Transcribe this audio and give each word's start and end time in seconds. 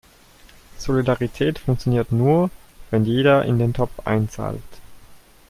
Solidarität 0.79 1.59
funktioniert 1.59 2.11
nur, 2.11 2.49
wenn 2.89 3.05
jeder 3.05 3.45
in 3.45 3.59
den 3.59 3.71
Topf 3.71 3.91
einzahlt. 4.03 4.63